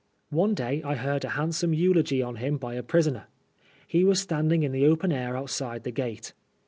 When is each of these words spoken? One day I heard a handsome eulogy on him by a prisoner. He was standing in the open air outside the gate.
One 0.31 0.55
day 0.55 0.81
I 0.81 0.95
heard 0.95 1.23
a 1.23 1.29
handsome 1.37 1.75
eulogy 1.75 2.23
on 2.23 2.37
him 2.37 2.57
by 2.57 2.73
a 2.73 2.81
prisoner. 2.81 3.27
He 3.87 4.03
was 4.03 4.19
standing 4.19 4.63
in 4.63 4.71
the 4.71 4.87
open 4.87 5.11
air 5.11 5.37
outside 5.37 5.83
the 5.83 5.91
gate. 5.91 6.33